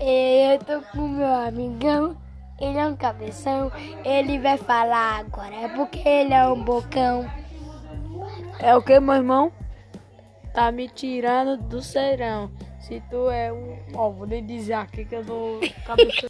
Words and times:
Eh, 0.00 0.54
eu 0.54 0.58
tô 0.60 0.80
com 0.92 1.08
meu 1.08 1.26
amigão, 1.26 2.16
ele 2.60 2.78
é 2.78 2.86
um 2.86 2.96
cabeção, 2.96 3.72
ele 4.04 4.38
vai 4.38 4.56
falar 4.56 5.20
agora, 5.20 5.54
é 5.54 5.68
porque 5.68 6.08
ele 6.08 6.32
é 6.32 6.46
um 6.46 6.62
bocão. 6.62 7.28
É 8.60 8.76
o 8.76 8.82
que, 8.82 8.98
meu 9.00 9.14
irmão? 9.14 9.52
Tá 10.54 10.70
me 10.70 10.88
tirando 10.88 11.56
do 11.56 11.82
serão. 11.82 12.50
Se 12.80 13.02
tu 13.10 13.30
é 13.30 13.52
um. 13.52 13.78
Ó, 13.94 14.10
vou 14.10 14.26
nem 14.26 14.44
dizer 14.44 14.74
aqui 14.74 15.04
que 15.04 15.14
eu 15.14 15.24
dou 15.24 15.60
cabeça 15.84 16.27